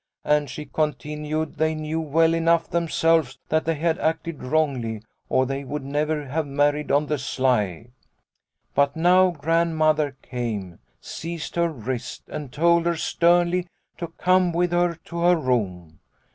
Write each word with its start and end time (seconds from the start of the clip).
And, 0.25 0.49
she 0.49 0.65
continued, 0.65 1.57
they 1.57 1.75
knew 1.75 2.01
well 2.01 2.33
enough 2.33 2.67
themselves 2.67 3.37
that 3.49 3.65
they 3.65 3.75
had 3.75 3.99
acted 3.99 4.41
wrongly 4.41 5.03
or 5.29 5.45
they 5.45 5.63
would 5.63 5.83
never 5.83 6.25
have 6.25 6.47
married 6.47 6.91
on 6.91 7.05
the 7.05 7.19
sly." 7.19 7.91
But 8.73 8.95
now 8.95 9.29
Grandmother 9.29 10.17
came, 10.23 10.79
seized 11.01 11.55
her 11.55 11.69
wrist, 11.69 12.23
and 12.29 12.51
told 12.51 12.87
her 12.87 12.95
sternly 12.95 13.67
to 13.99 14.07
come 14.07 14.51
with 14.51 14.71
her 14.71 14.95
to 15.05 15.19
her 15.19 15.35
room. 15.37 15.99